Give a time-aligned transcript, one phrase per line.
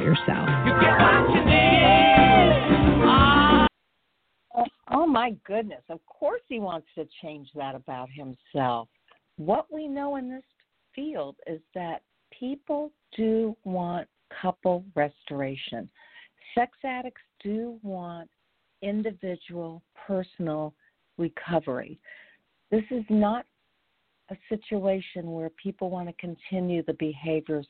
[0.00, 0.48] yourself?
[4.56, 5.82] Oh, oh my goodness.
[5.88, 8.88] Of course he wants to change that about himself.
[9.36, 10.44] What we know in this
[10.94, 12.02] field is that
[12.38, 14.08] people do want
[14.40, 15.88] couple restoration.
[16.54, 18.28] Sex addicts do want
[18.82, 20.74] individual, personal
[21.18, 21.98] recovery.
[22.70, 23.46] This is not
[24.30, 27.66] a situation where people want to continue the behaviors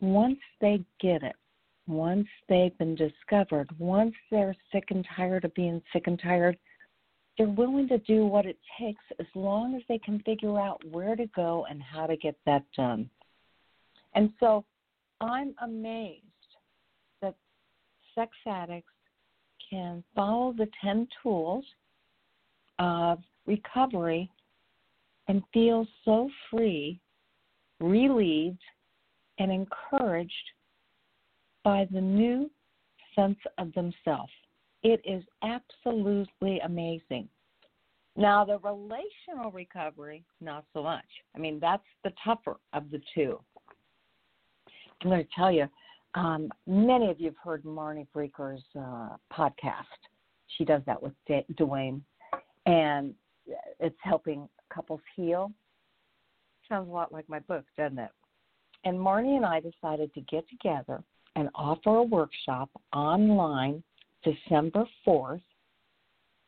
[0.00, 1.36] once they get it,
[1.86, 6.56] once they've been discovered, once they're sick and tired of being sick and tired,
[7.36, 11.16] they're willing to do what it takes as long as they can figure out where
[11.16, 13.10] to go and how to get that done.
[14.14, 14.64] And so
[15.20, 16.22] I'm amazed
[17.20, 17.34] that
[18.14, 18.92] sex addicts
[19.68, 21.64] can follow the 10 tools
[22.78, 24.30] of recovery
[25.28, 27.00] and feel so free,
[27.80, 28.62] relieved,
[29.38, 30.32] and encouraged
[31.62, 32.50] by the new
[33.14, 34.32] sense of themselves.
[34.82, 37.28] It is absolutely amazing.
[38.16, 41.04] Now, the relational recovery, not so much.
[41.34, 43.40] I mean, that's the tougher of the two.
[45.02, 45.66] I'm going to tell you,
[46.14, 49.84] um, many of you have heard Marnie Breecker's uh, podcast.
[50.56, 51.12] She does that with
[51.56, 52.04] Duane,
[52.66, 53.14] and
[53.80, 55.50] it's helping couples heal.
[56.68, 58.10] Sounds a lot like my book, doesn't it?
[58.84, 61.02] And Marnie and I decided to get together
[61.36, 63.82] and offer a workshop online
[64.22, 65.42] December 4th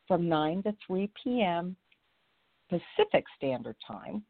[0.07, 1.75] from 9 to 3 p.m.
[2.69, 4.23] Pacific Standard Time.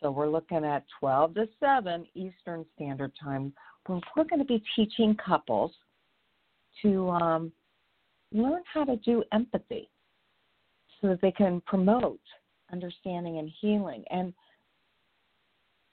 [0.00, 3.52] So we're looking at 12 to 7 Eastern Standard Time,
[3.86, 5.72] where we're going to be teaching couples
[6.82, 7.52] to um,
[8.32, 9.90] learn how to do empathy
[11.00, 12.20] so that they can promote
[12.72, 14.04] understanding and healing.
[14.10, 14.32] And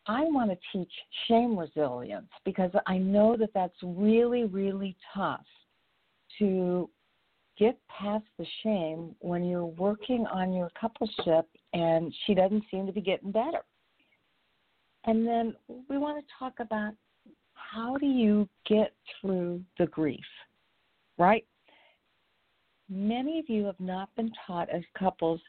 [0.08, 0.92] I want to teach
[1.28, 5.46] shame resilience because I know that that's really, really tough
[6.40, 6.90] to
[7.58, 12.94] get past the shame when you're working on your coupleship and she doesn't seem to
[12.94, 13.64] be getting better.
[15.06, 15.56] And then
[15.90, 16.94] we want to talk about
[17.54, 20.26] how do you get through the grief,
[21.18, 21.46] right?
[22.90, 25.42] Many of you have not been taught as couples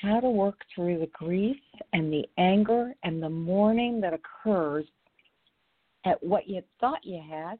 [0.00, 1.56] how to work through the grief
[1.92, 4.84] and the anger and the mourning that occurs
[6.04, 7.58] at what you thought you had,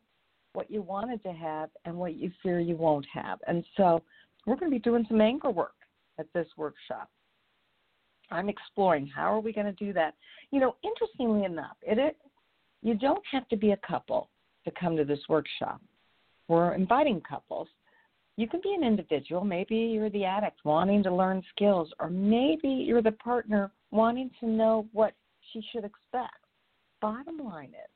[0.53, 3.39] what you wanted to have, and what you fear you won't have.
[3.47, 4.03] And so
[4.47, 5.75] we're going to be doing some anger work
[6.19, 7.11] at this workshop.
[8.31, 10.15] I'm exploring how are we going to do that.
[10.51, 12.17] You know, interestingly enough, it, it
[12.83, 14.29] you don't have to be a couple
[14.65, 15.81] to come to this workshop.
[16.49, 17.69] We're inviting couples
[18.37, 19.45] you can be an individual.
[19.45, 24.47] Maybe you're the addict wanting to learn skills, or maybe you're the partner wanting to
[24.47, 25.15] know what
[25.53, 26.35] she should expect.
[27.01, 27.91] Bottom line is,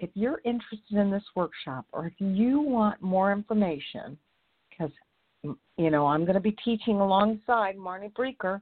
[0.00, 4.18] if you're interested in this workshop, or if you want more information,
[4.70, 4.92] because
[5.42, 8.60] you know I'm going to be teaching alongside Marnie Breecker,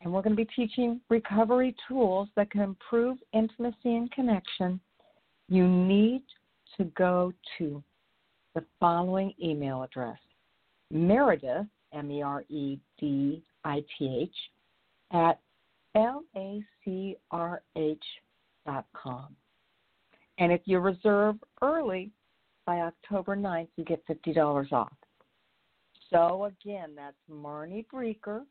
[0.00, 4.80] and we're going to be teaching recovery tools that can improve intimacy and connection,
[5.48, 6.22] you need
[6.76, 7.82] to go to
[8.54, 10.18] the following email address
[10.90, 14.36] Meredith, M E R E D I T H,
[15.12, 15.38] at
[15.94, 18.04] L A C R H
[18.66, 19.34] dot com.
[20.38, 22.10] And if you reserve early
[22.66, 24.92] by October 9th, you get $50 off.
[26.10, 28.42] So again, that's Marnie Breecker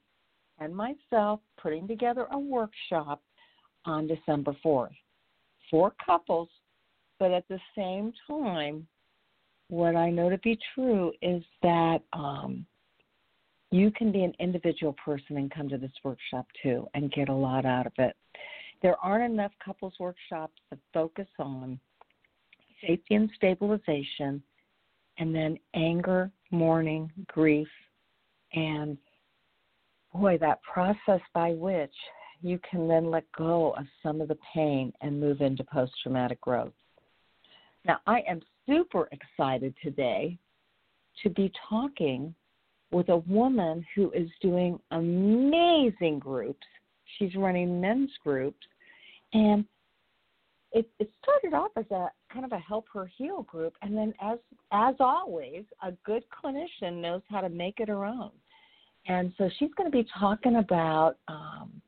[0.60, 3.22] and myself putting together a workshop
[3.86, 4.90] on December 4th
[5.70, 6.50] for couples,
[7.20, 8.88] but at the same time,
[9.72, 12.66] what I know to be true is that um,
[13.72, 17.34] you can be an individual person and come to this workshop too and get a
[17.34, 18.18] lot out of it.
[18.82, 21.80] There aren't enough couples workshops that focus on
[22.86, 24.44] safety and stabilization,
[25.20, 27.70] and then anger, mourning, grief,
[28.54, 28.98] and
[30.14, 31.94] boy, that process by which
[32.42, 36.42] you can then let go of some of the pain and move into post traumatic
[36.42, 36.74] growth.
[37.86, 40.38] Now, I am super excited today
[41.24, 42.34] to be talking
[42.92, 46.66] with a woman who is doing amazing groups.
[47.18, 48.66] She's running men's groups,
[49.34, 49.66] and
[50.72, 54.14] it, it started off as a kind of a help her heal group, and then
[54.22, 54.40] as
[54.72, 58.32] as always, a good clinician knows how to make it her own.
[59.08, 61.82] And so she's going to be talking about, um,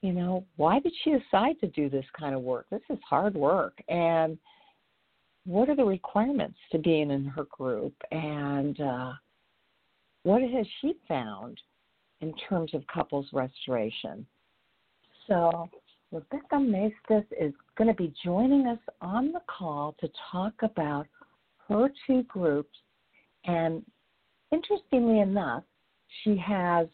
[0.00, 2.66] you know, why did she decide to do this kind of work?
[2.70, 4.38] This is hard work, and
[5.48, 9.12] what are the requirements to being in her group, and uh,
[10.22, 11.58] what has she found
[12.20, 14.26] in terms of couples restoration?
[15.26, 15.70] So
[16.12, 21.06] Rebecca Maestas is going to be joining us on the call to talk about
[21.66, 22.76] her two groups.
[23.46, 23.82] And
[24.52, 25.64] interestingly enough,
[26.22, 26.88] she has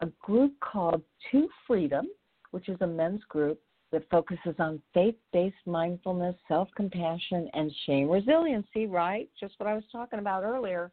[0.00, 2.06] a group called 2 Freedom,
[2.52, 3.60] which is a men's group
[3.92, 9.28] that focuses on faith based mindfulness, self compassion, and shame resiliency, right?
[9.38, 10.90] Just what I was talking about earlier.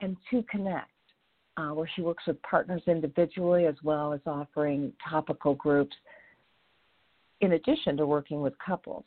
[0.00, 0.88] And 2 Connect,
[1.56, 5.96] uh, where she works with partners individually as well as offering topical groups
[7.40, 9.04] in addition to working with couples.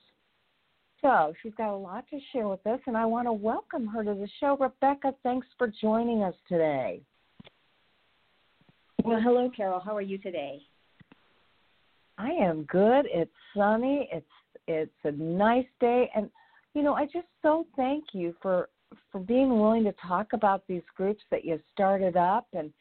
[1.02, 4.04] So she's got a lot to share with us, and I want to welcome her
[4.04, 4.56] to the show.
[4.60, 7.02] Rebecca, thanks for joining us today.
[9.04, 9.80] Well, hello, Carol.
[9.80, 10.62] How are you today?
[12.22, 13.08] I am good.
[13.12, 14.08] It's sunny.
[14.12, 14.26] It's
[14.68, 16.30] it's a nice day, and
[16.76, 18.70] you know, I just so thank you for
[19.12, 22.72] for being willing to talk about these groups that you started up and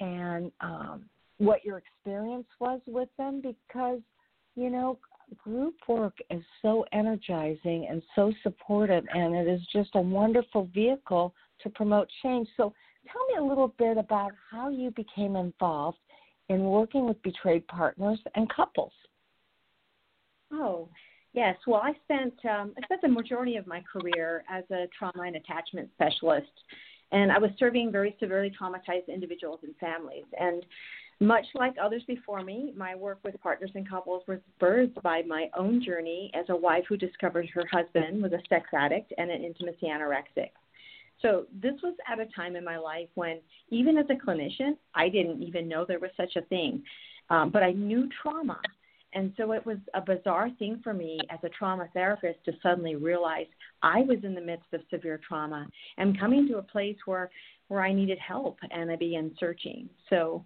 [0.00, 1.04] and um,
[1.36, 4.00] what your experience was with them because
[4.56, 4.98] you know,
[5.44, 11.34] group work is so energizing and so supportive, and it is just a wonderful vehicle
[11.62, 12.48] to promote change.
[12.56, 12.72] So,
[13.12, 15.98] tell me a little bit about how you became involved
[16.48, 18.92] in working with betrayed partners and couples.
[20.52, 20.88] Oh,
[21.32, 21.56] yes.
[21.66, 25.36] Well, I spent um, I spent the majority of my career as a trauma and
[25.36, 26.52] attachment specialist,
[27.12, 30.24] and I was serving very severely traumatized individuals and families.
[30.38, 30.64] And
[31.20, 35.50] much like others before me, my work with partners and couples was birthed by my
[35.56, 39.42] own journey as a wife who discovered her husband was a sex addict and an
[39.42, 40.50] intimacy anorexic.
[41.20, 45.08] So, this was at a time in my life when, even as a clinician, I
[45.08, 46.82] didn't even know there was such a thing.
[47.30, 48.60] Um, but I knew trauma.
[49.14, 52.94] And so it was a bizarre thing for me as a trauma therapist to suddenly
[52.94, 53.46] realize
[53.82, 57.30] I was in the midst of severe trauma and coming to a place where,
[57.68, 59.88] where I needed help and I began searching.
[60.10, 60.44] So,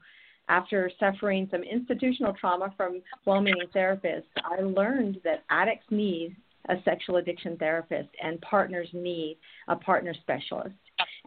[0.48, 6.36] after suffering some institutional trauma from well meaning therapists, I learned that addicts need
[6.68, 9.38] a sexual addiction therapist and partners need
[9.68, 10.74] a partner specialist.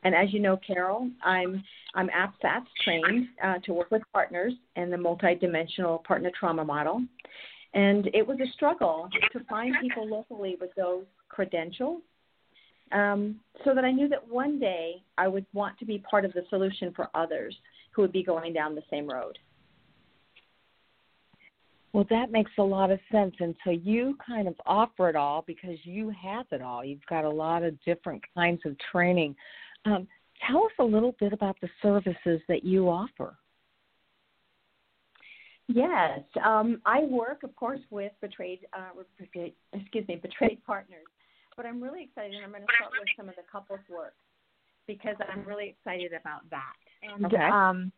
[0.03, 1.63] And as you know, Carol, I'm
[1.95, 7.01] I'm APSATS trained uh, to work with partners in the multidimensional partner trauma model.
[7.73, 12.01] And it was a struggle to find people locally with those credentials
[12.91, 16.33] um, so that I knew that one day I would want to be part of
[16.33, 17.55] the solution for others
[17.91, 19.37] who would be going down the same road.
[21.95, 23.33] Well, that makes a lot of sense.
[23.39, 26.83] And so you kind of offer it all because you have it all.
[26.83, 29.33] You've got a lot of different kinds of training.
[29.85, 30.05] Um,
[30.45, 33.37] tell us a little bit about the services that you offer.
[35.69, 38.89] Yes, um, I work, of course, with betrayed, uh,
[39.71, 41.05] excuse me, betrayed partners.
[41.55, 42.33] But I'm really excited.
[42.35, 44.15] and I'm going to start with some of the couples work
[44.85, 46.73] because I'm really excited about that.
[47.03, 47.37] And okay.
[47.37, 47.93] um,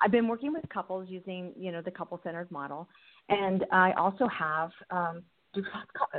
[0.00, 2.88] I've been working with couples using, you know, the couple-centered model,
[3.30, 5.22] and I also have um,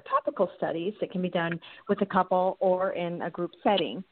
[0.09, 4.03] topical studies that can be done with a couple or in a group setting.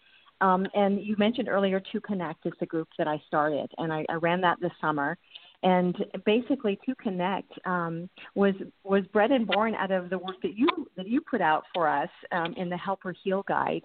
[0.41, 4.05] Um, and you mentioned earlier, 2 Connect is the group that I started, and I,
[4.09, 5.17] I ran that this summer.
[5.63, 8.53] and basically 2 Connect um, was
[8.83, 11.87] was bred and born out of the work that you that you put out for
[11.89, 13.83] us um, in the Help Her Heal Guide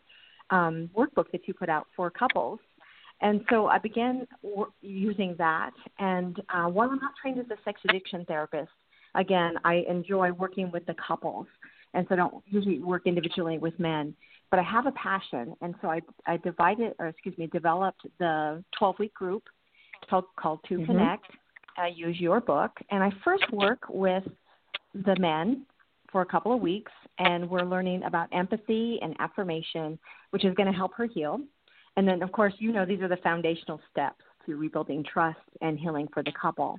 [0.50, 2.60] um, workbook that you put out for couples.
[3.20, 4.26] And so I began
[4.82, 5.70] using that.
[5.98, 8.70] And uh, while I'm not trained as a sex addiction therapist,
[9.14, 11.46] again, I enjoy working with the couples,
[11.94, 14.14] and so I don't usually work individually with men.
[14.50, 18.62] But I have a passion, and so I I divided, or excuse me, developed the
[18.78, 19.44] 12 week group
[20.08, 20.86] called called To mm-hmm.
[20.86, 21.26] Connect
[21.76, 24.24] I use your book, and I first work with
[24.94, 25.66] the men
[26.10, 29.98] for a couple of weeks, and we're learning about empathy and affirmation,
[30.30, 31.40] which is going to help her heal.
[31.96, 35.78] And then, of course, you know these are the foundational steps to rebuilding trust and
[35.78, 36.78] healing for the couple.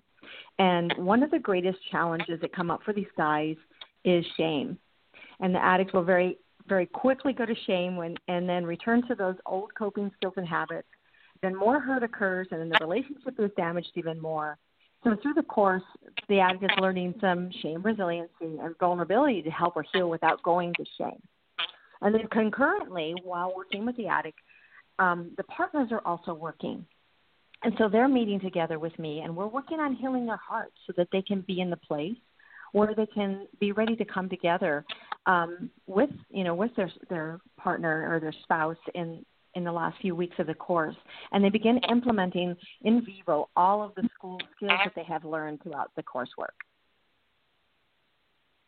[0.60, 3.56] And one of the greatest challenges that come up for these guys
[4.04, 4.78] is shame.
[5.40, 9.16] And the addict will very, very quickly go to shame when, and then return to
[9.16, 10.88] those old coping skills and habits.
[11.42, 14.58] Then more hurt occurs, and then the relationship is damaged even more.
[15.04, 15.84] So through the course,
[16.30, 20.74] the addict is learning some shame resiliency and vulnerability to help her heal without going
[20.76, 21.22] to shame.
[22.02, 24.40] And then concurrently, while working with the addict,
[24.98, 26.86] um, the partners are also working.
[27.66, 30.94] And so they're meeting together with me, and we're working on healing their hearts so
[30.98, 32.16] that they can be in the place
[32.74, 34.86] where they can be ready to come together
[35.26, 40.00] um, with, you know, with their their partner or their spouse in in the last
[40.00, 40.96] few weeks of the course,
[41.32, 45.64] and they begin implementing in vivo all of the school skills that they have learned
[45.64, 46.54] throughout the coursework.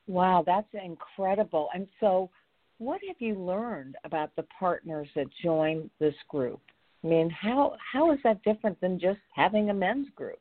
[0.08, 1.70] Wow, that's incredible.
[1.72, 2.32] And so,
[2.80, 6.62] what have you learned about the partners that join this group?
[7.04, 10.39] I mean, how how is that different than just having a men's group?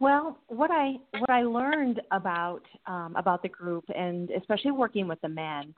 [0.00, 5.20] Well, what I what I learned about um, about the group, and especially working with
[5.20, 5.74] the men,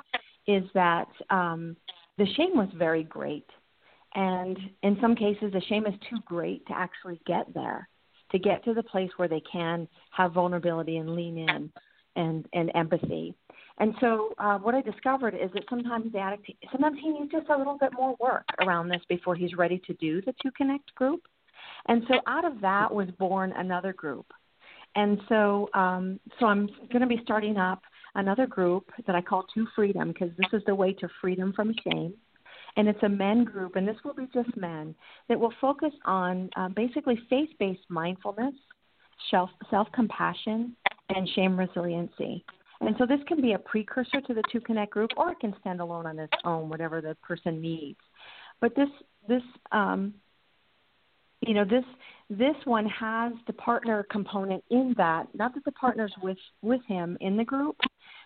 [0.46, 1.76] is that um,
[2.18, 3.46] the shame was very great.
[4.14, 7.88] And in some cases, the shame is too great to actually get there,
[8.30, 11.72] to get to the place where they can have vulnerability and lean in
[12.14, 13.34] and, and empathy.
[13.78, 17.48] And so, uh, what I discovered is that sometimes the addict, sometimes he needs just
[17.48, 20.94] a little bit more work around this before he's ready to do the Two Connect
[20.94, 21.22] group.
[21.86, 24.26] And so, out of that was born another group.
[24.94, 27.82] And so, um, so I'm going to be starting up
[28.14, 31.74] another group that I call 2 Freedom because this is the way to freedom from
[31.82, 32.14] shame.
[32.76, 34.94] And it's a men group, and this will be just men
[35.28, 38.54] that will focus on uh, basically faith based mindfulness,
[39.30, 40.76] self compassion,
[41.08, 42.44] and shame resiliency.
[42.86, 45.54] And so this can be a precursor to the two Connect group, or it can
[45.60, 47.98] stand alone on its own, whatever the person needs.
[48.60, 48.88] But this
[49.26, 50.14] this um,
[51.40, 51.84] you know this
[52.30, 57.16] this one has the partner component in that not that the partners with with him
[57.20, 57.76] in the group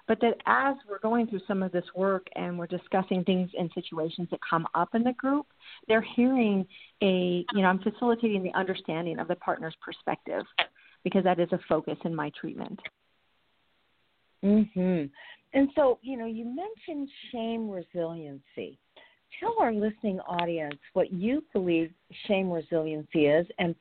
[0.06, 3.70] but that as we're going through some of this work and we're discussing things and
[3.74, 5.46] situations that come up in the group
[5.88, 6.66] they're hearing
[7.02, 10.44] a you know i'm facilitating the understanding of the partner's perspective
[11.02, 12.78] because that is a focus in my treatment
[14.44, 15.10] mhm
[15.54, 18.78] and so you know you mentioned shame resiliency
[19.40, 21.90] tell our listening audience what you believe
[22.26, 23.74] shame resiliency is and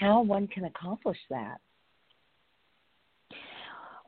[0.00, 1.58] how one can accomplish that.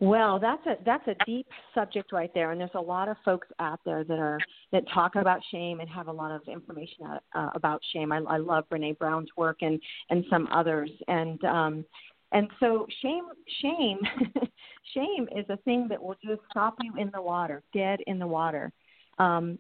[0.03, 3.49] Well, that's a that's a deep subject right there, and there's a lot of folks
[3.59, 4.39] out there that are
[4.73, 7.05] that talk about shame and have a lot of information
[7.35, 8.11] uh, about shame.
[8.11, 9.79] I, I love Brene Brown's work and
[10.09, 11.85] and some others, and um,
[12.33, 13.25] and so shame
[13.61, 13.99] shame
[14.95, 18.27] shame is a thing that will just stop you in the water, dead in the
[18.27, 18.73] water
[19.21, 19.59] um,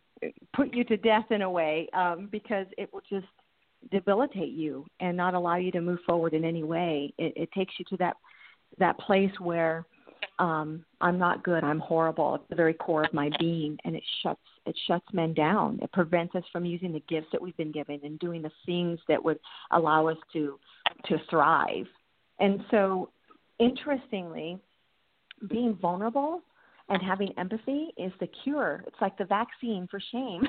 [0.54, 3.26] put you to death in a way um, because it will just
[3.90, 7.12] debilitate you and not allow you to move forward in any way.
[7.18, 8.16] It, it takes you to that
[8.78, 9.84] that place where
[10.38, 14.02] um, I'm not good, I'm horrible at the very core of my being, and it
[14.22, 15.78] shuts it shuts men down.
[15.82, 18.98] It prevents us from using the gifts that we've been given and doing the things
[19.08, 19.38] that would
[19.72, 20.58] allow us to
[21.06, 21.86] to thrive.
[22.40, 23.10] And so,
[23.58, 24.58] interestingly,
[25.48, 26.42] being vulnerable
[26.88, 28.82] and having empathy is the cure.
[28.86, 30.42] It's like the vaccine for shame.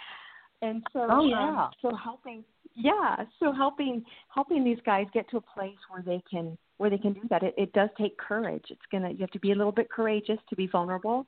[0.62, 5.36] and so, oh yeah, um, so helping, yeah, so helping helping these guys get to
[5.36, 7.42] a place where they can where they can do that.
[7.42, 8.64] It, it does take courage.
[8.70, 11.26] It's gonna you have to be a little bit courageous to be vulnerable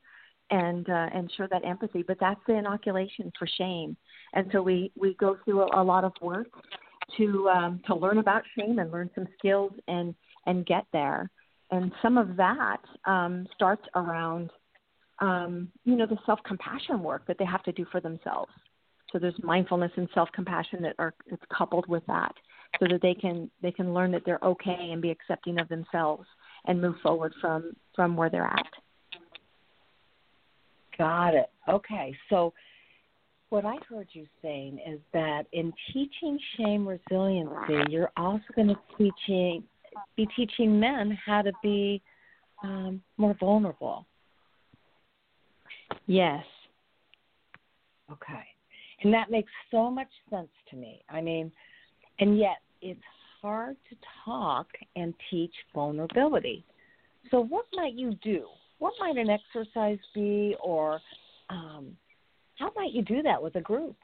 [0.51, 2.03] and uh, and show that empathy.
[2.03, 3.97] But that's the inoculation for shame.
[4.33, 6.49] And so we we go through a, a lot of work
[7.17, 10.15] to um, to learn about shame and learn some skills and
[10.47, 11.31] and get there
[11.71, 14.51] and some of that um, starts around
[15.21, 18.53] um, you know the self compassion work that they have to do for themselves.
[19.13, 22.35] So there's mindfulness and self compassion that are it's coupled with that,
[22.79, 26.27] so that they can they can learn that they're okay and be accepting of themselves
[26.67, 28.67] and move forward from from where they're at.
[30.99, 31.51] Got it.
[31.69, 32.53] Okay, so
[33.51, 38.79] what I heard you saying is that in teaching shame resiliency, you're also going to
[38.99, 39.63] teaching
[40.17, 42.03] be teaching men how to be
[42.63, 44.07] um, more vulnerable.
[46.07, 46.45] Yes.
[48.11, 48.45] Okay.
[49.03, 51.03] And that makes so much sense to me.
[51.11, 51.53] I mean,
[52.19, 53.01] and yet it's
[53.41, 56.65] hard to talk and teach vulnerability.
[57.31, 58.47] So, what might you do?
[58.79, 61.01] What might an exercise be, or
[61.51, 61.97] um,
[62.59, 63.97] how might you do that with a group?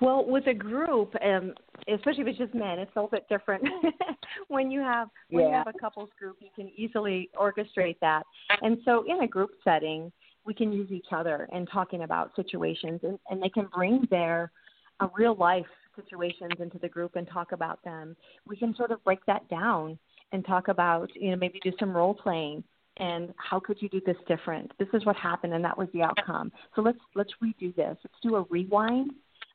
[0.00, 1.52] Well, with a group, um,
[1.92, 3.62] especially if it's just men, it's a little bit different.
[4.48, 5.48] when you have when yeah.
[5.48, 8.24] you have a couples group, you can easily orchestrate that.
[8.62, 10.10] And so, in a group setting,
[10.46, 14.52] we can use each other and talking about situations, and, and they can bring their
[15.00, 18.16] uh, real life situations into the group and talk about them.
[18.46, 19.98] We can sort of break that down
[20.32, 22.64] and talk about, you know, maybe do some role playing
[22.96, 24.72] and how could you do this different?
[24.78, 26.52] This is what happened and that was the outcome.
[26.74, 27.96] So let's let's redo this.
[28.04, 29.12] Let's do a rewind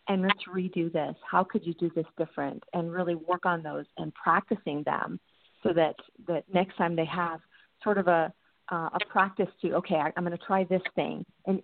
[0.07, 1.15] and let's redo this.
[1.29, 2.63] How could you do this different?
[2.73, 5.19] And really work on those and practicing them
[5.63, 5.95] so that
[6.27, 7.39] that next time they have
[7.83, 8.33] sort of a
[8.71, 11.25] uh, a practice to okay, I, I'm going to try this thing.
[11.45, 11.61] And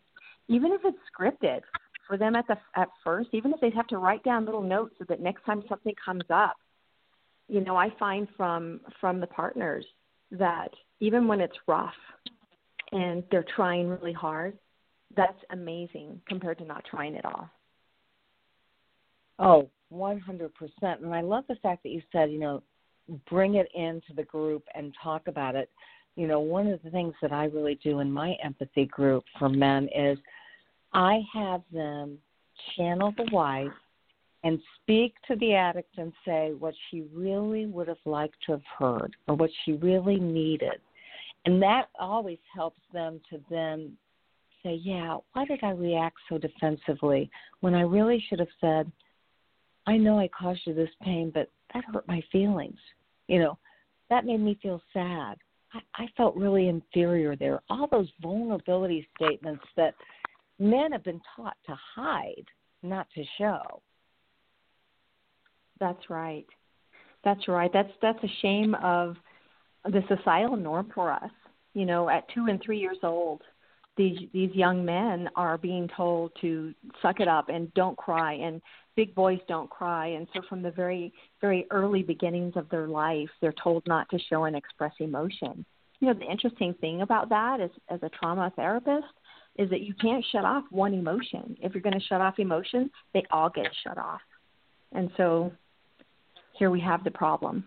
[0.48, 1.62] even if it's scripted
[2.08, 4.96] for them at the at first, even if they have to write down little notes
[5.00, 6.58] so that next time something comes up,
[7.48, 9.86] you know, I find from from the partners
[10.32, 10.70] that
[11.00, 11.94] even when it's rough
[12.92, 14.58] and they're trying really hard,
[15.16, 17.50] that's amazing compared to not trying at all.
[19.40, 20.50] Oh, 100%.
[20.82, 22.64] And I love the fact that you said, you know,
[23.30, 25.70] bring it into the group and talk about it.
[26.16, 29.50] You know, one of the things that I really do in my empathy group for
[29.50, 30.18] men is
[30.94, 32.18] I have them
[32.76, 33.72] channel the wife
[34.44, 38.64] and speak to the addict and say what she really would have liked to have
[38.78, 40.80] heard or what she really needed.
[41.46, 43.98] And that always helps them to then
[44.64, 47.30] say, Yeah, why did I react so defensively
[47.62, 48.92] when I really should have said,
[49.88, 52.78] I know I caused you this pain, but that hurt my feelings.
[53.28, 53.58] You know,
[54.10, 55.38] that made me feel sad.
[55.74, 57.62] I, I felt really inferior there.
[57.70, 59.96] All those vulnerability statements that
[60.60, 62.46] men have been taught to hide,
[62.84, 63.82] not to show.
[65.82, 66.46] That's right.
[67.26, 67.72] That's right.
[67.74, 69.18] That's that's a shame of
[69.84, 71.32] the societal norm for us.
[71.74, 73.42] You know, at two and three years old,
[73.98, 78.62] these these young men are being told to suck it up and don't cry and
[78.96, 83.30] big boys don't cry and so from the very very early beginnings of their life
[83.40, 85.66] they're told not to show and express emotion
[86.00, 89.06] you know the interesting thing about that is as a trauma therapist
[89.58, 92.90] is that you can't shut off one emotion if you're going to shut off emotion
[93.14, 94.22] they all get shut off
[94.94, 95.52] and so
[96.62, 97.64] here we have the problem.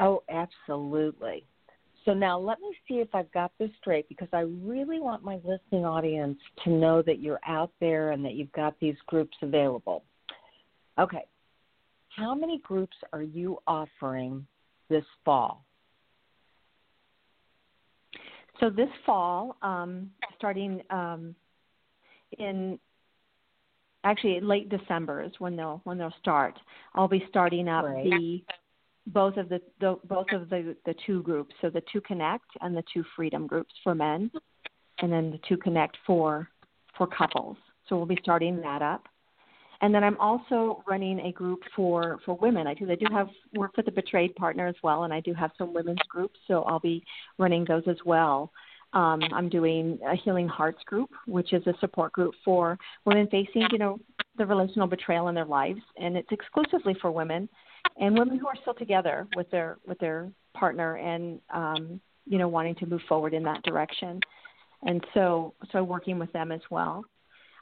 [0.00, 1.44] Oh, absolutely.
[2.06, 5.40] So now let me see if I've got this straight because I really want my
[5.44, 10.04] listening audience to know that you're out there and that you've got these groups available.
[10.98, 11.26] Okay.
[12.16, 14.46] How many groups are you offering
[14.88, 15.66] this fall?
[18.58, 21.34] So this fall, um, starting um,
[22.38, 22.78] in
[24.04, 26.58] actually late December is when they'll when they'll start.
[26.94, 28.04] I'll be starting up right.
[28.04, 28.42] the
[29.06, 32.76] both of the, the both of the the two groups, so the two connect and
[32.76, 34.30] the two freedom groups for men,
[35.00, 36.48] and then the two connect for
[36.96, 37.56] for couples.
[37.88, 39.04] So we'll be starting that up.
[39.80, 42.66] And then I'm also running a group for for women.
[42.66, 45.32] I do I do have work with a betrayed partner as well, and I do
[45.34, 46.38] have some women's groups.
[46.48, 47.02] So I'll be
[47.38, 48.52] running those as well.
[48.94, 53.66] Um, I'm doing a Healing Hearts group, which is a support group for women facing,
[53.70, 54.00] you know,
[54.38, 57.48] the relational betrayal in their lives, and it's exclusively for women
[58.00, 62.48] and women who are still together with their with their partner and um, you know
[62.48, 64.20] wanting to move forward in that direction.
[64.82, 67.04] And so, so working with them as well.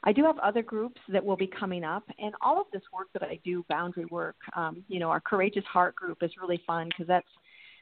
[0.03, 3.07] I do have other groups that will be coming up, and all of this work
[3.13, 6.89] that I do, boundary work, um, you know, our Courageous Heart group is really fun
[6.89, 7.27] because that's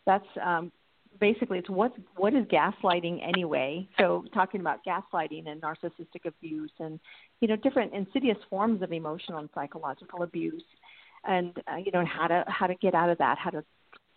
[0.06, 0.72] that's um,
[1.20, 3.88] basically it's what what is gaslighting anyway?
[4.00, 7.00] So talking about gaslighting and narcissistic abuse and
[7.42, 10.64] you know different insidious forms of emotional and psychological abuse
[11.26, 13.64] and uh, you know how to how to get out of that how to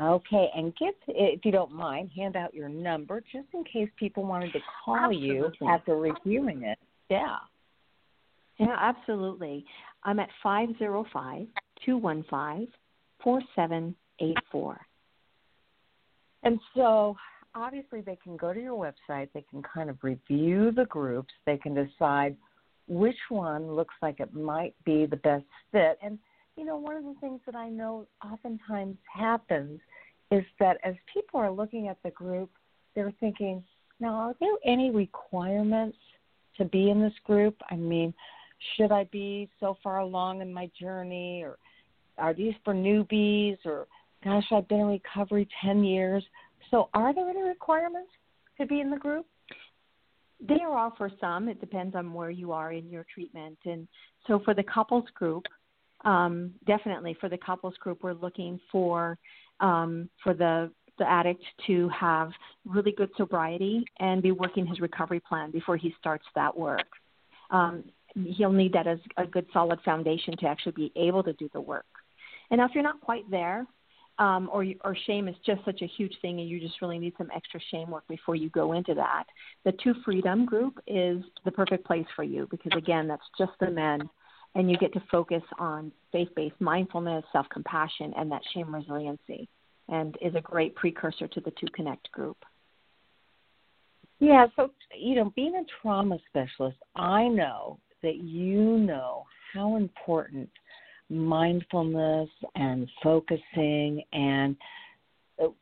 [0.00, 4.24] Okay, and get if you don't mind, hand out your number just in case people
[4.24, 5.28] wanted to call Absolutely.
[5.28, 6.78] you after reviewing it.
[7.10, 7.36] Yeah.
[8.60, 9.64] Yeah, absolutely.
[10.04, 11.46] I'm at five zero five
[11.84, 12.68] two one five
[13.24, 14.78] four seven eight four.
[16.42, 17.16] And so
[17.54, 21.56] obviously they can go to your website, they can kind of review the groups, they
[21.56, 22.36] can decide
[22.86, 25.98] which one looks like it might be the best fit.
[26.02, 26.18] And
[26.56, 29.80] you know, one of the things that I know oftentimes happens
[30.30, 32.50] is that as people are looking at the group,
[32.94, 33.64] they're thinking,
[34.00, 35.96] now, are there any requirements
[36.58, 37.56] to be in this group?
[37.70, 38.12] I mean,
[38.76, 41.56] should I be so far along in my journey, or
[42.18, 43.86] are these for newbies, or
[44.24, 46.24] gosh, I've been in recovery 10 years?
[46.70, 48.10] So, are there any requirements
[48.58, 49.26] to be in the group?
[50.40, 51.48] There are for some.
[51.48, 53.58] It depends on where you are in your treatment.
[53.64, 53.88] And
[54.26, 55.44] so, for the couples group,
[56.04, 59.18] um, definitely for the couples group, we're looking for
[59.60, 62.30] um, for the the addict to have
[62.66, 66.86] really good sobriety and be working his recovery plan before he starts that work.
[67.50, 71.48] Um, he'll need that as a good solid foundation to actually be able to do
[71.52, 71.86] the work.
[72.50, 73.66] And now, if you're not quite there,
[74.18, 77.14] um, or or shame is just such a huge thing, and you just really need
[77.16, 79.24] some extra shame work before you go into that,
[79.64, 83.70] the Two Freedom group is the perfect place for you because again, that's just the
[83.70, 84.08] men
[84.54, 89.48] and you get to focus on faith-based mindfulness, self-compassion, and that shame resiliency,
[89.88, 92.36] and is a great precursor to the Two Connect group.
[94.18, 100.48] Yeah, so you know, being a trauma specialist, I know that you know how important
[101.08, 104.56] mindfulness and focusing and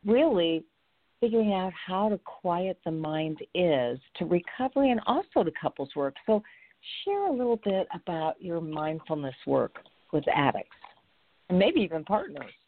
[0.05, 0.63] really
[1.19, 6.15] figuring out how to quiet the mind is to recovery and also to couples work.
[6.25, 6.41] So
[7.03, 9.77] share a little bit about your mindfulness work
[10.13, 10.69] with addicts
[11.49, 12.51] and maybe even partners.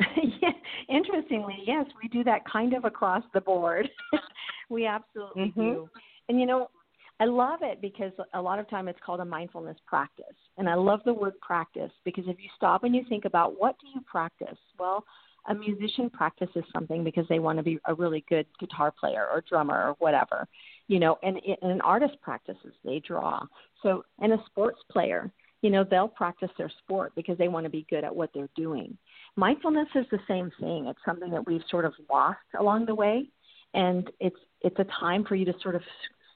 [0.40, 0.50] yeah,
[0.88, 3.88] interestingly, yes, we do that kind of across the board.
[4.70, 5.60] we absolutely mm-hmm.
[5.60, 5.88] do.
[6.28, 6.70] And you know,
[7.20, 10.26] I love it because a lot of time it's called a mindfulness practice.
[10.56, 13.76] And I love the word practice because if you stop and you think about what
[13.80, 14.58] do you practice?
[14.78, 15.04] Well,
[15.48, 19.42] a musician practices something because they want to be a really good guitar player or
[19.48, 20.46] drummer or whatever
[20.86, 23.40] you know and, and an artist practices they draw
[23.82, 25.30] so and a sports player
[25.62, 28.48] you know they'll practice their sport because they want to be good at what they're
[28.56, 28.96] doing
[29.36, 33.26] mindfulness is the same thing it's something that we've sort of lost along the way
[33.74, 35.82] and it's it's a time for you to sort of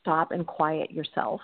[0.02, 1.40] stop and quiet yourself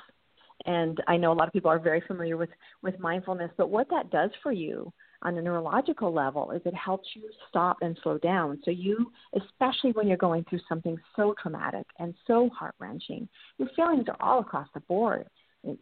[0.66, 2.51] and i know a lot of people are very familiar with
[2.83, 4.92] with mindfulness but what that does for you
[5.23, 8.61] on a neurological level is it helps you stop and slow down.
[8.64, 13.68] So you, especially when you're going through something so traumatic and so heart wrenching, your
[13.75, 15.27] feelings are all across the board.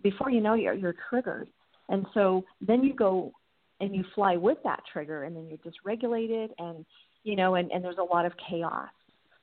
[0.03, 1.49] Before you know, you're you're triggered,
[1.91, 3.31] and so then you go
[3.81, 6.87] and you fly with that trigger, and then you're dysregulated, and
[7.25, 8.89] you know, and and there's a lot of chaos.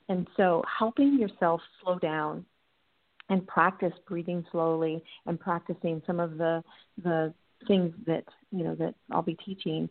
[0.10, 2.46] And so helping yourself slow down
[3.30, 6.64] and practice breathing slowly and practicing some of the
[7.04, 7.34] the
[7.68, 9.90] things that you know that I'll be teaching,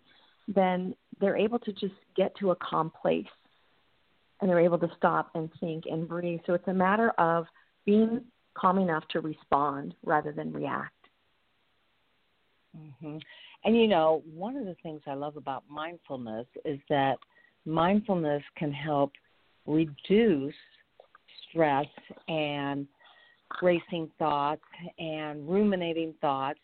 [0.48, 3.26] then they're able to just get to a calm place,
[4.40, 6.40] and they're able to stop and think and breathe.
[6.46, 7.46] So it's a matter of
[7.84, 8.22] being
[8.54, 10.94] calm enough to respond rather than react.
[12.76, 13.18] Mm-hmm.
[13.64, 17.16] And you know, one of the things I love about mindfulness is that
[17.64, 19.12] mindfulness can help
[19.66, 20.54] reduce
[21.48, 21.86] stress
[22.28, 22.86] and
[23.60, 24.62] racing thoughts
[24.98, 26.60] and ruminating thoughts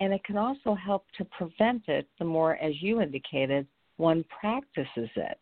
[0.00, 5.10] and it can also help to prevent it the more, as you indicated, one practices
[5.16, 5.38] it.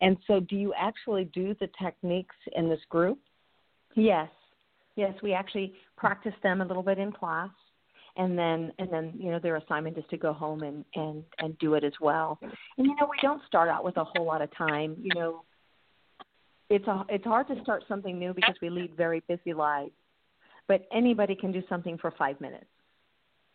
[0.00, 3.18] And so, do you actually do the techniques in this group?
[3.94, 4.28] Yes,
[4.96, 7.50] yes, we actually practice them a little bit in class,
[8.16, 11.56] and then and then you know their assignment is to go home and and and
[11.58, 12.38] do it as well.
[12.42, 14.96] And you know we don't start out with a whole lot of time.
[15.00, 15.44] You know,
[16.70, 19.92] it's a it's hard to start something new because we lead very busy lives,
[20.68, 22.66] but anybody can do something for five minutes.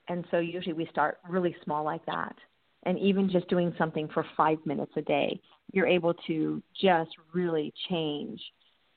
[0.08, 2.36] And so usually we start really small like that.
[2.84, 5.40] And even just doing something for five minutes a day,
[5.72, 8.42] you're able to just really change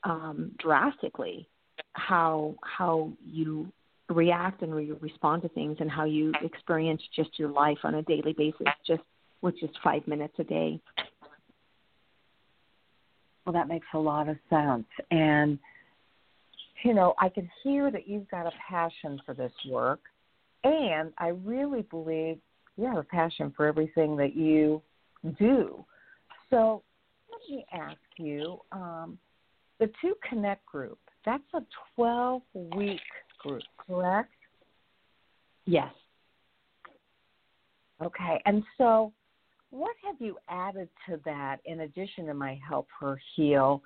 [0.03, 1.47] um, drastically
[1.93, 3.71] how how you
[4.09, 8.01] react and re- respond to things and how you experience just your life on a
[8.03, 9.01] daily basis just
[9.41, 10.79] with just five minutes a day.
[13.45, 14.85] Well that makes a lot of sense.
[15.11, 15.59] And
[16.83, 19.99] you know i can hear that you've got a passion for this work
[20.63, 22.37] and I really believe
[22.77, 24.81] you have a passion for everything that you
[25.37, 25.85] do.
[26.49, 26.83] So
[27.31, 29.17] let me ask you um,
[29.79, 31.61] the Two Connect group, that's a
[31.95, 32.41] 12
[32.75, 33.01] week
[33.39, 34.31] group, correct?
[35.65, 35.91] Yes.
[38.01, 38.41] Okay.
[38.45, 39.13] And so,
[39.69, 43.81] what have you added to that in addition to my Help Her Heal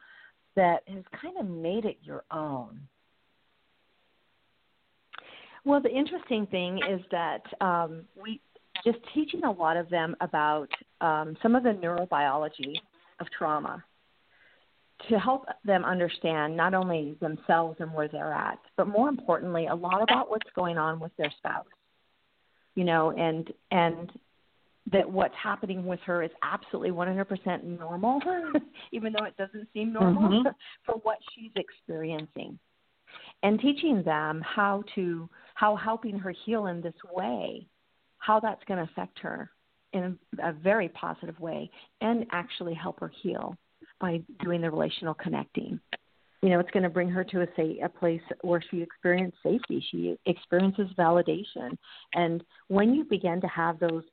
[0.58, 2.82] that has kind of made it your own?
[5.64, 8.42] Well, the interesting thing is that um, we
[8.84, 12.76] just teaching a lot of them about um, some of the neurobiology
[13.20, 13.84] of trauma
[15.10, 19.76] to help them understand not only themselves and where they're at, but more importantly, a
[19.76, 21.66] lot about what's going on with their spouse.
[22.74, 24.12] You know, and and
[24.92, 28.22] that what's happening with her is absolutely 100% normal,
[28.92, 30.48] even though it doesn't seem normal mm-hmm.
[30.86, 32.58] for what she's experiencing.
[33.44, 37.68] And teaching them how to how helping her heal in this way,
[38.18, 39.50] how that's going to affect her
[39.94, 41.70] in a, a very positive way,
[42.02, 43.56] and actually help her heal
[44.00, 45.80] by doing the relational connecting.
[46.42, 49.40] You know, it's going to bring her to a say a place where she experiences
[49.42, 49.84] safety.
[49.92, 51.78] She experiences validation,
[52.14, 54.04] and when you begin to have those,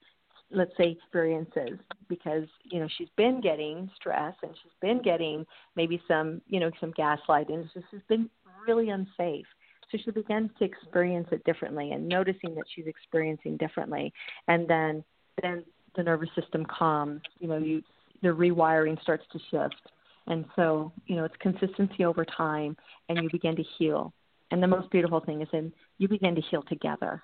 [0.55, 5.45] let's say, experiences, because you know she's been getting stress and she's been getting
[5.77, 7.69] maybe some, you know, some gaslighting.
[7.75, 8.29] This has been
[8.67, 9.47] really unsafe.
[9.90, 14.12] So she begins to experience it differently and noticing that she's experiencing differently,
[14.49, 15.05] and then
[15.43, 15.64] then
[15.97, 17.21] the nervous system calms.
[17.38, 17.83] You know, you
[18.23, 19.90] the rewiring starts to shift.
[20.27, 22.77] And so, you know, it's consistency over time
[23.09, 24.12] and you begin to heal.
[24.51, 27.23] And the most beautiful thing is then you begin to heal together.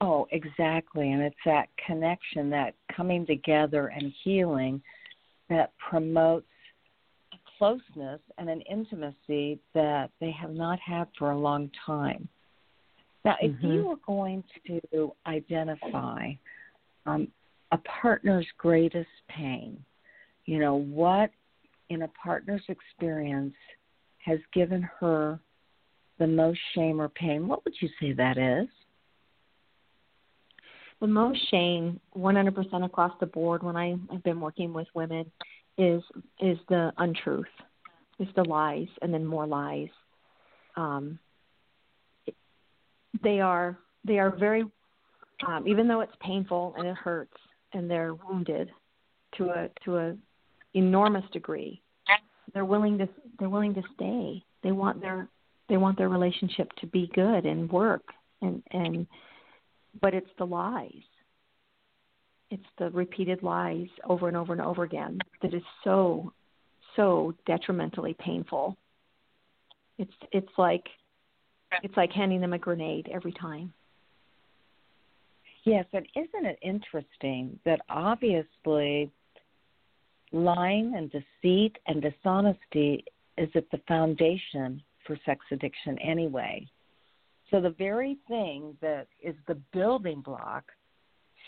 [0.00, 1.12] Oh, exactly.
[1.12, 4.80] And it's that connection, that coming together and healing
[5.48, 6.46] that promotes
[7.58, 12.28] closeness and an intimacy that they have not had for a long time.
[13.24, 13.66] Now, if mm-hmm.
[13.66, 16.30] you were going to identify
[17.06, 17.28] um,
[17.72, 19.82] a partner's greatest pain.
[20.46, 21.30] You know, what
[21.90, 23.54] in a partner's experience
[24.24, 25.38] has given her
[26.18, 27.48] the most shame or pain?
[27.48, 28.68] What would you say that is?
[31.00, 35.30] The most shame, 100% across the board, when I have been working with women,
[35.76, 36.02] is
[36.40, 37.46] is the untruth,
[38.18, 39.88] is the lies, and then more lies.
[40.76, 41.20] Um,
[43.22, 44.64] they are they are very,
[45.46, 47.36] um, even though it's painful and it hurts,
[47.74, 48.70] and they're wounded
[49.36, 50.16] to a to a
[50.74, 51.80] enormous degree
[52.54, 53.08] they're willing to
[53.38, 55.28] they're willing to stay they want their
[55.68, 58.02] they want their relationship to be good and work
[58.42, 59.06] and and
[60.00, 60.92] but it's the lies.
[62.50, 66.32] It's the repeated lies over and over and over again that is so
[66.96, 68.76] so detrimentally painful.
[69.98, 70.84] It's it's like
[71.82, 73.72] it's like handing them a grenade every time.
[75.64, 79.10] Yes, and isn't it interesting that obviously
[80.32, 83.04] lying and deceit and dishonesty
[83.36, 86.66] is at the foundation for sex addiction anyway.
[87.50, 90.64] So the very thing that is the building block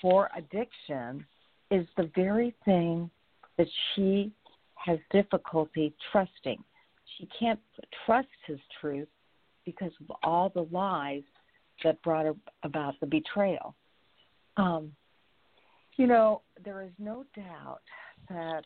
[0.01, 1.25] for addiction
[1.71, 3.11] is the very thing
[3.59, 4.33] that she
[4.77, 6.63] has difficulty trusting.
[7.19, 7.61] She can't
[8.07, 9.09] trust his truth
[9.65, 11.23] because of all the lies
[11.85, 12.27] that brought
[12.63, 13.75] about the betrayal.
[14.57, 14.93] Um,
[15.97, 17.83] you know, there is no doubt
[18.29, 18.65] that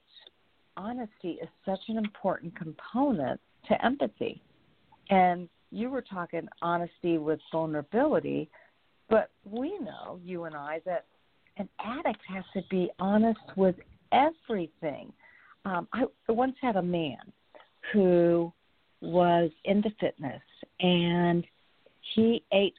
[0.77, 4.41] honesty is such an important component to empathy.
[5.11, 8.49] And you were talking honesty with vulnerability,
[9.11, 11.07] but we know, you and I, that
[11.57, 13.75] an addict has to be honest with
[14.13, 15.13] everything.
[15.65, 17.19] Um, I once had a man
[17.93, 18.53] who
[19.01, 20.43] was into fitness
[20.81, 21.45] and
[22.15, 22.75] he ate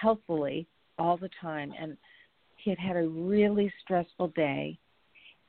[0.00, 0.66] healthily
[0.98, 1.96] all the time and
[2.56, 4.78] he had had a really stressful day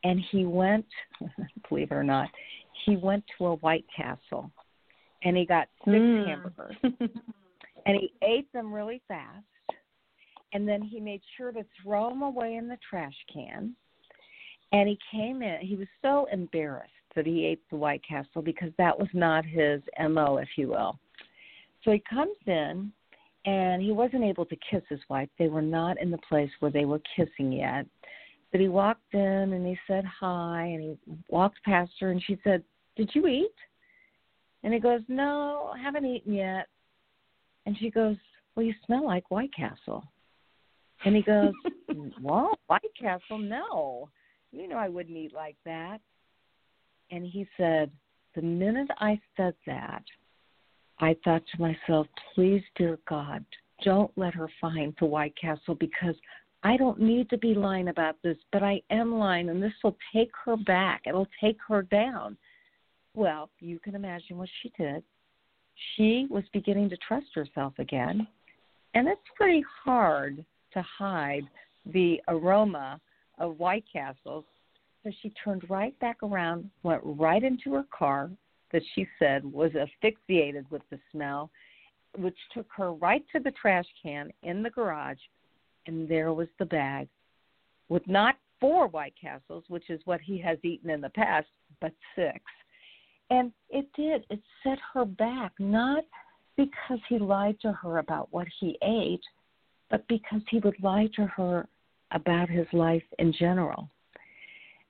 [0.03, 0.85] and he went
[1.69, 2.29] believe it or not
[2.85, 4.51] he went to a white castle
[5.23, 6.27] and he got six mm.
[6.27, 9.45] hamburgers and he ate them really fast
[10.53, 13.75] and then he made sure to throw them away in the trash can
[14.71, 18.71] and he came in he was so embarrassed that he ate the white castle because
[18.77, 20.99] that was not his mo if you will
[21.83, 22.91] so he comes in
[23.45, 25.29] and he wasn't able to kiss his wife.
[25.37, 27.85] They were not in the place where they were kissing yet.
[28.51, 29.19] But he walked in
[29.53, 32.63] and he said hi, and he walked past her, and she said,
[32.95, 33.55] "Did you eat?"
[34.63, 36.67] And he goes, "No, I haven't eaten yet."
[37.65, 38.17] And she goes,
[38.55, 40.03] "Well, you smell like White Castle."
[41.05, 41.53] And he goes,
[42.21, 42.57] "What?
[42.67, 43.37] White Castle?
[43.37, 44.09] No.
[44.51, 45.99] You know I wouldn't eat like that."
[47.11, 47.91] And he said,
[48.35, 50.03] "The minute I said that,
[50.99, 53.45] I thought to myself, please, dear God,
[53.83, 56.15] don't let her find the White Castle because
[56.63, 59.97] I don't need to be lying about this, but I am lying, and this will
[60.13, 61.01] take her back.
[61.05, 62.37] It'll take her down.
[63.15, 65.03] Well, you can imagine what she did.
[65.95, 68.27] she was beginning to trust herself again.
[68.93, 71.43] And it's pretty hard to hide
[71.85, 72.99] the aroma
[73.39, 74.45] of White Castles.
[75.03, 78.29] So she turned right back around, went right into her car
[78.71, 81.49] that she said was asphyxiated with the smell,
[82.17, 85.19] which took her right to the trash can in the garage,
[85.87, 87.07] and there was the bag
[87.89, 91.47] with not four White Castles, which is what he has eaten in the past,
[91.81, 92.39] but six.
[93.33, 94.25] And it did.
[94.29, 96.03] It set her back, not
[96.55, 99.23] because he lied to her about what he ate,
[99.89, 101.67] but because he would lie to her
[102.11, 103.89] about his life in general.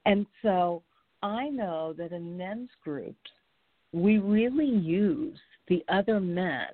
[0.06, 0.84] And so
[1.22, 3.32] I know that in men's groups,
[3.94, 6.68] we really use the other men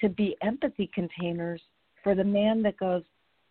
[0.00, 1.60] to be empathy containers
[2.04, 3.02] for the man that goes,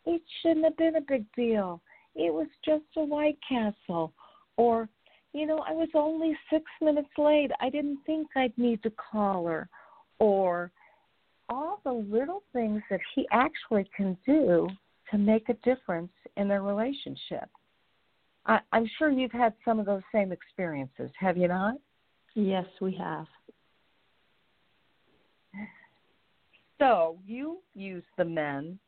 [0.06, 1.82] it shouldn't have been a big deal.
[2.16, 4.14] It was just a White Castle.
[4.56, 4.88] Or,
[5.34, 7.52] you know, I was only six minutes late.
[7.60, 9.68] I didn't think I'd need to call her.
[10.20, 10.72] Or
[11.50, 14.68] all the little things that he actually can do
[15.12, 17.50] to make a difference in their relationship.
[18.46, 21.76] I, I'm sure you've had some of those same experiences, have you not?
[22.36, 23.26] Yes, we have.
[26.80, 28.80] So you use the men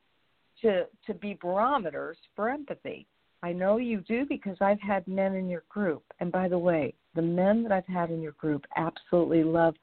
[0.62, 3.08] to to be barometers for empathy.
[3.45, 6.01] I know you do because I've had men in your group.
[6.19, 9.75] And by the way, the men that I've had in your group absolutely love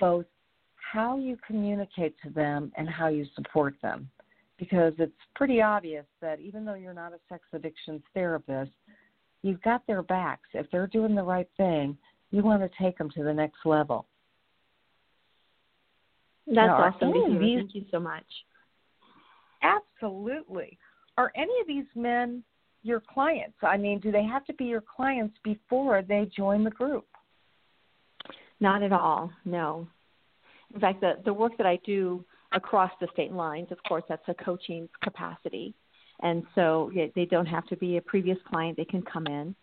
[0.00, 0.26] both
[0.74, 4.10] how you communicate to them and how you support them.
[4.58, 8.72] Because it's pretty obvious that even though you're not a sex addictions therapist,
[9.42, 10.48] you've got their backs.
[10.52, 11.96] If they're doing the right thing,
[12.32, 14.06] you want to take them to the next level.
[16.48, 17.38] That's now, awesome to hear.
[17.38, 18.26] These, Thank you so much.
[19.62, 20.76] Absolutely.
[21.16, 22.42] Are any of these men
[22.82, 23.56] your clients?
[23.62, 27.06] I mean, do they have to be your clients before they join the group?
[28.60, 29.30] Not at all.
[29.44, 29.86] No.
[30.74, 34.22] In fact, the the work that I do across the state lines, of course, that's
[34.28, 35.74] a coaching capacity,
[36.20, 38.76] and so they don't have to be a previous client.
[38.76, 39.54] They can come in.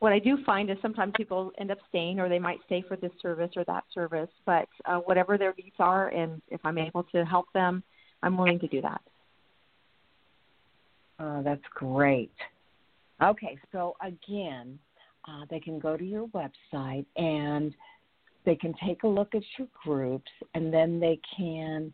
[0.00, 2.96] What I do find is sometimes people end up staying, or they might stay for
[2.96, 4.30] this service or that service.
[4.44, 7.82] But uh, whatever their needs are, and if I'm able to help them,
[8.22, 9.00] I'm willing to do that.
[11.20, 12.32] Oh, that's great.
[13.22, 14.78] Okay, so again,
[15.28, 17.74] uh, they can go to your website and
[18.44, 21.92] they can take a look at your groups and then they can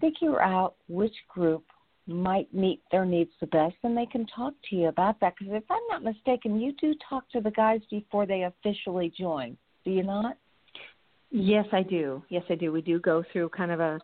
[0.00, 1.64] figure out which group
[2.06, 5.34] might meet their needs the best and they can talk to you about that.
[5.38, 9.56] Because if i'm not mistaken you do talk to the guys before they officially join.
[9.84, 10.38] Do you not?
[11.30, 12.22] Yes i do.
[12.30, 12.72] Yes i do.
[12.72, 14.00] We do go through kind of a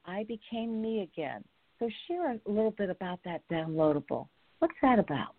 [0.05, 1.43] I Became Me Again.
[1.79, 4.27] So share a little bit about that downloadable.
[4.59, 5.35] What's that about?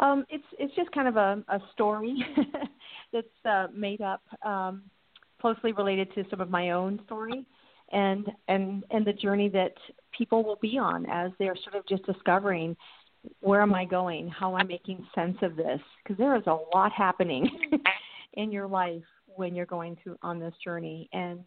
[0.00, 2.16] Um, it's it's just kind of a, a story
[3.12, 4.82] that's uh, made up um,
[5.40, 7.46] closely related to some of my own story
[7.92, 9.74] and and and the journey that
[10.16, 12.76] people will be on as they're sort of just discovering
[13.40, 14.28] where am I going?
[14.28, 15.80] How am I making sense of this?
[16.02, 17.48] Because there is a lot happening
[18.34, 21.40] in your life when you're going through on this journey, and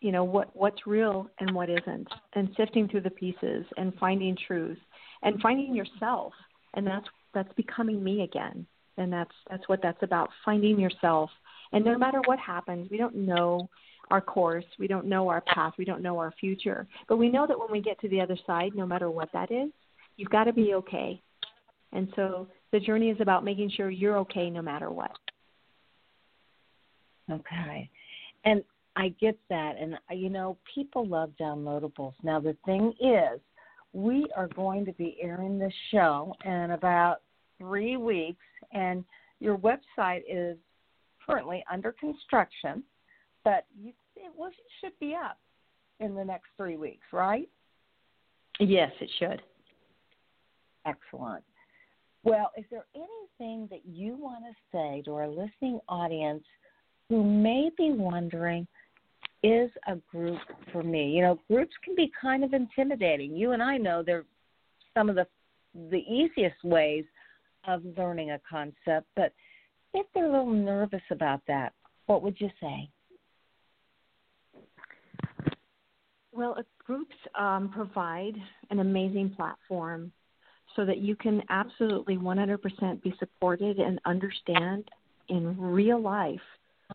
[0.00, 4.36] you know what what's real and what isn't, and sifting through the pieces and finding
[4.46, 4.78] truth
[5.22, 6.32] and finding yourself,
[6.74, 8.66] and that's that's becoming me again,
[8.96, 11.30] and that's that's what that's about finding yourself
[11.72, 13.68] and no matter what happens, we don't know
[14.10, 16.86] our course, we don't know our path, we don't know our future.
[17.08, 19.50] But we know that when we get to the other side, no matter what that
[19.50, 19.70] is,
[20.16, 21.20] you've got to be okay.
[21.92, 25.16] And so the journey is about making sure you're okay no matter what.
[27.30, 27.88] Okay.
[28.44, 28.62] And
[28.96, 29.76] I get that.
[29.80, 32.14] And, you know, people love downloadables.
[32.22, 33.40] Now, the thing is,
[33.92, 37.22] we are going to be airing this show in about
[37.58, 39.04] three weeks, and
[39.40, 40.56] your website is
[41.24, 42.82] currently under construction,
[43.44, 45.38] but you, it, it should be up
[46.00, 47.48] in the next three weeks, right?
[48.60, 49.42] Yes, it should.
[50.86, 51.44] Excellent.
[52.24, 56.44] Well, is there anything that you want to say to our listening audience
[57.08, 58.66] who may be wondering,
[59.42, 60.40] is a group
[60.72, 61.10] for me?
[61.10, 63.36] You know, groups can be kind of intimidating.
[63.36, 64.24] You and I know they're
[64.94, 65.26] some of the
[65.90, 67.04] the easiest ways
[67.66, 69.32] of learning a concept, but
[69.94, 71.72] if they're a little nervous about that,
[72.06, 72.90] what would you say?
[76.32, 78.34] Well, groups um, provide
[78.70, 80.12] an amazing platform
[80.74, 84.90] so that you can absolutely 100% be supported and understand
[85.28, 86.40] in real life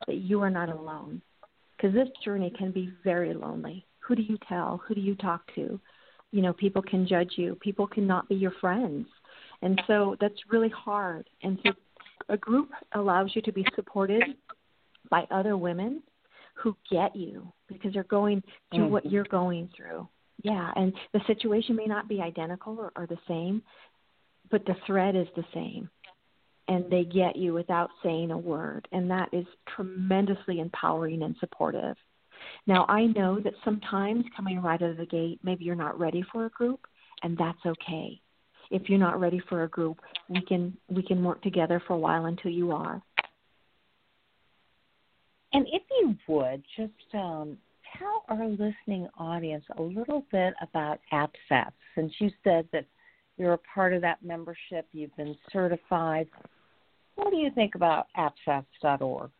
[0.07, 1.21] that you are not alone.
[1.77, 3.85] Because this journey can be very lonely.
[3.99, 4.81] Who do you tell?
[4.87, 5.79] Who do you talk to?
[6.31, 9.07] You know, people can judge you, people cannot be your friends.
[9.61, 11.29] And so that's really hard.
[11.41, 11.71] And so
[12.29, 14.23] a group allows you to be supported
[15.09, 16.03] by other women
[16.55, 18.91] who get you because they're going through mm-hmm.
[18.91, 20.07] what you're going through.
[20.43, 23.61] Yeah, and the situation may not be identical or, or the same,
[24.51, 25.89] but the thread is the same.
[26.67, 28.87] And they get you without saying a word.
[28.91, 29.45] And that is
[29.75, 31.95] tremendously empowering and supportive.
[32.65, 36.23] Now, I know that sometimes coming right out of the gate, maybe you're not ready
[36.31, 36.81] for a group,
[37.23, 38.19] and that's okay.
[38.69, 41.97] If you're not ready for a group, we can we can work together for a
[41.97, 43.01] while until you are.
[45.53, 47.57] And if you would just um,
[47.97, 52.85] tell our listening audience a little bit about APSATS, since you said that
[53.37, 56.27] you're a part of that membership, you've been certified.
[57.17, 59.31] What do you think about APSATS.org?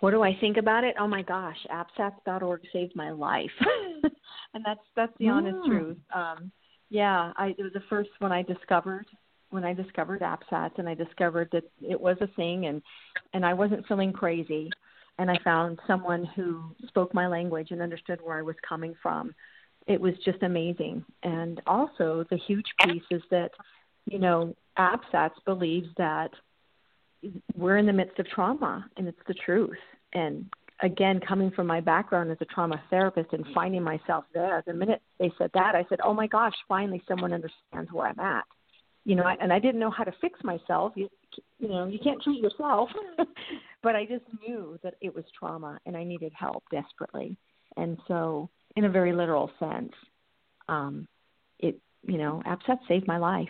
[0.00, 0.94] What do I think about it?
[0.98, 3.50] Oh my gosh, APSATS.org saved my life,
[4.54, 5.66] and that's that's the honest mm.
[5.66, 5.96] truth.
[6.14, 6.52] Um,
[6.88, 9.06] yeah, I, it was the first one I discovered
[9.50, 12.80] when I discovered APSATS, and I discovered that it was a thing, and
[13.34, 14.70] and I wasn't feeling crazy
[15.18, 19.34] and I found someone who spoke my language and understood where I was coming from.
[19.86, 21.04] It was just amazing.
[21.22, 23.50] And also, the huge piece is that,
[24.10, 26.30] you know, APSATS believes that
[27.54, 29.78] we're in the midst of trauma, and it's the truth.
[30.12, 30.46] And
[30.82, 35.02] again, coming from my background as a trauma therapist and finding myself there, the minute
[35.18, 38.44] they said that, I said, "Oh my gosh, finally someone understands where I'm at."
[39.04, 40.92] You know, and I didn't know how to fix myself.
[40.94, 41.08] You,
[41.58, 42.90] you know, you can't treat yourself.
[43.82, 47.36] but I just knew that it was trauma and I needed help desperately.
[47.76, 49.92] And so, in a very literal sense,
[50.68, 51.08] um,
[51.58, 53.48] it you know, APSATS saved my life.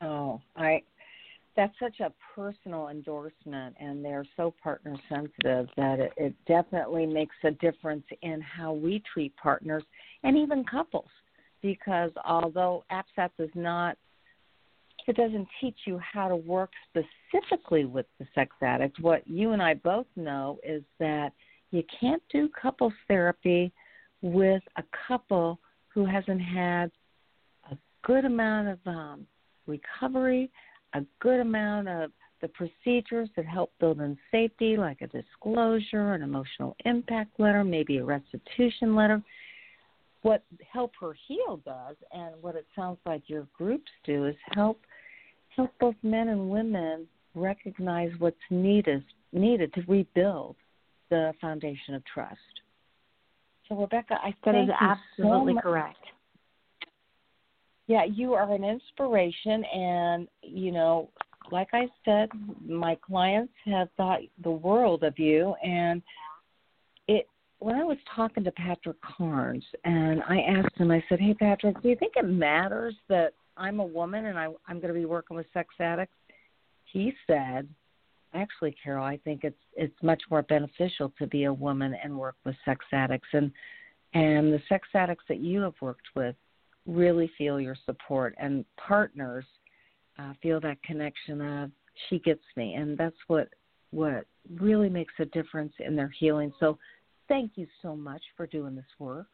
[0.00, 0.82] Oh, I
[1.56, 7.34] that's such a personal endorsement, and they're so partner sensitive that it, it definitely makes
[7.42, 9.82] a difference in how we treat partners
[10.22, 11.08] and even couples.
[11.60, 13.98] Because although APSATS does not
[15.08, 19.00] it doesn't teach you how to work specifically with the sex addict.
[19.00, 21.32] What you and I both know is that
[21.70, 23.72] you can't do couples therapy
[24.20, 26.90] with a couple who hasn't had
[27.70, 29.26] a good amount of um,
[29.68, 30.50] recovery,
[30.94, 32.10] a good amount of
[32.40, 37.98] the procedures that help build in safety, like a disclosure, an emotional impact letter, maybe
[37.98, 39.22] a restitution letter.
[40.22, 40.42] What
[40.72, 44.80] Help Her Heal does, and what it sounds like your groups do, is help
[45.54, 50.56] help both men and women recognize what's needed needed to rebuild
[51.10, 52.38] the foundation of trust.
[53.68, 55.98] So, Rebecca, I think that is absolutely so correct.
[57.88, 61.10] Yeah, you are an inspiration, and you know,
[61.50, 62.28] like I said,
[62.64, 66.02] my clients have thought the world of you, and
[67.08, 67.26] it.
[67.60, 71.82] When I was talking to Patrick Carnes, and I asked him, I said, "Hey, Patrick,
[71.82, 75.04] do you think it matters that I'm a woman and I, I'm going to be
[75.04, 76.14] working with sex addicts,
[76.84, 77.68] he said,
[78.32, 82.36] actually, Carol, I think it's it's much more beneficial to be a woman and work
[82.44, 83.50] with sex addicts, and
[84.14, 86.36] and the sex addicts that you have worked with
[86.88, 89.44] really feel your support, and partners
[90.18, 91.70] uh, feel that connection of
[92.08, 93.48] she gets me, and that's what
[93.90, 96.52] what really makes a difference in their healing.
[96.58, 96.78] So,
[97.28, 99.26] thank you so much for doing this work.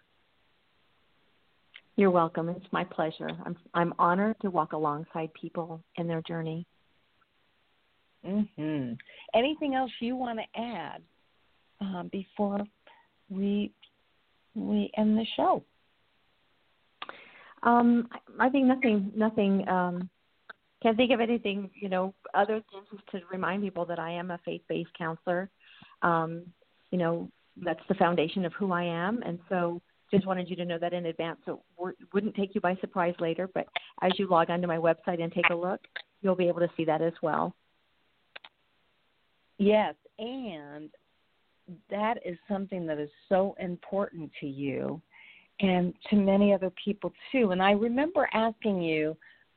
[1.96, 2.48] You're welcome.
[2.48, 3.30] It's my pleasure.
[3.46, 6.66] I'm I'm honored to walk alongside people in their journey.
[8.24, 8.98] Mhm.
[9.34, 11.02] Anything else you want to add
[11.80, 12.60] um, before
[13.28, 13.72] we
[14.54, 15.62] we end the show?
[17.64, 18.08] Um,
[18.38, 20.10] I think nothing nothing um,
[20.82, 24.30] can't think of anything, you know, other than just to remind people that I am
[24.30, 25.50] a faith-based counselor.
[26.02, 26.44] Um,
[26.90, 30.64] you know, that's the foundation of who I am, and so just wanted you to
[30.64, 33.48] know that in advance, so it wouldn't take you by surprise later.
[33.52, 33.66] But
[34.02, 35.80] as you log onto my website and take a look,
[36.20, 37.54] you'll be able to see that as well.
[39.56, 40.90] Yes, and
[41.90, 45.00] that is something that is so important to you
[45.64, 47.50] and to many other people too.
[47.52, 49.16] And I remember asking you,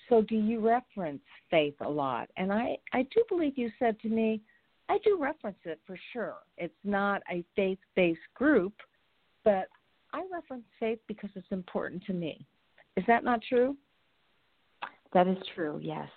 [0.09, 2.29] so do you reference faith a lot?
[2.37, 4.41] And I, I do believe you said to me,
[4.89, 6.37] I do reference it for sure.
[6.57, 8.73] It's not a faith based group,
[9.43, 9.67] but
[10.13, 12.45] I reference faith because it's important to me.
[12.95, 13.75] Is that not true?
[15.13, 16.09] That is true, yes.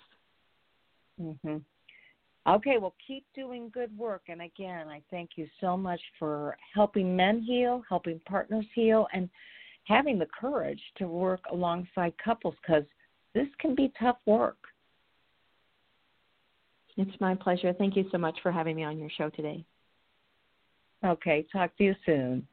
[1.19, 1.63] Mhm.
[2.47, 4.23] Okay, well, keep doing good work.
[4.27, 9.29] And again, I thank you so much for helping men heal, helping partners heal, and
[9.85, 12.83] having the courage to work alongside couples because
[13.33, 14.57] this can be tough work.
[16.97, 17.73] It's my pleasure.
[17.73, 19.63] Thank you so much for having me on your show today.
[21.03, 22.47] Okay, talk to you soon.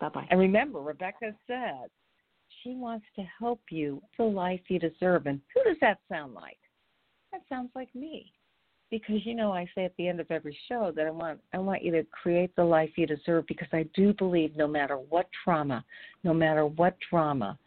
[0.00, 0.26] Bye bye.
[0.30, 1.88] And remember, Rebecca said
[2.62, 5.26] she wants to help you the life you deserve.
[5.26, 6.58] And who does that sound like?
[7.30, 8.32] That sounds like me.
[8.92, 11.58] Because you know I say at the end of every show that I want I
[11.58, 15.28] want you to create the life you deserve because I do believe no matter what
[15.42, 15.82] trauma,
[16.24, 17.58] no matter what drama,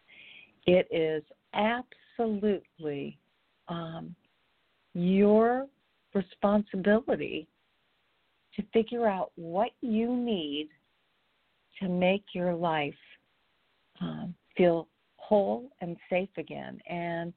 [0.67, 1.23] it is
[1.55, 3.17] absolutely
[3.69, 4.15] um,
[4.93, 5.65] your
[6.13, 7.47] responsibility
[8.55, 10.69] to figure out what you need
[11.82, 12.93] to make your life
[13.99, 16.80] um, feel whole and safe again.
[16.88, 17.34] And,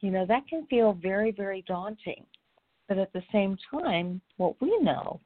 [0.00, 2.24] you know, that can feel very, very daunting.
[2.88, 5.20] But at the same time, what we know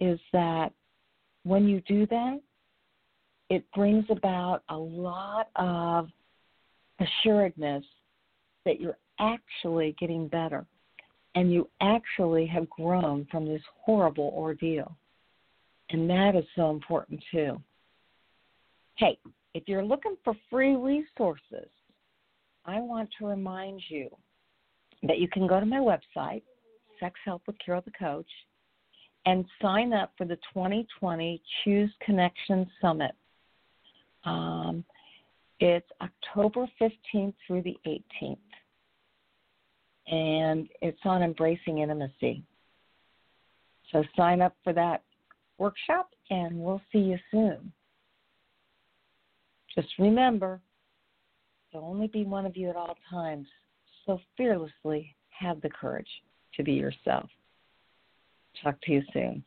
[0.00, 0.72] is that
[1.44, 2.40] when you do that,
[3.48, 6.08] it brings about a lot of
[6.98, 7.84] assuredness
[8.64, 10.66] that you're actually getting better
[11.36, 14.96] and you actually have grown from this horrible ordeal.
[15.90, 17.60] And that is so important too.
[18.96, 19.18] Hey,
[19.54, 21.68] if you're looking for free resources,
[22.64, 24.08] I want to remind you
[25.02, 26.42] that you can go to my website,
[27.00, 28.30] Sex Help with Carol the Coach,
[29.26, 33.12] and sign up for the 2020 Choose Connection Summit.
[34.24, 34.84] Um,
[35.60, 38.38] it's October 15th through the 18th
[40.08, 42.42] and it's on embracing intimacy.
[43.92, 45.02] So sign up for that
[45.58, 47.72] workshop and we'll see you soon.
[49.74, 50.60] Just remember,
[51.72, 53.46] there'll only be one of you at all times,
[54.04, 56.08] so fearlessly have the courage
[56.56, 57.28] to be yourself.
[58.62, 59.44] Talk to you soon.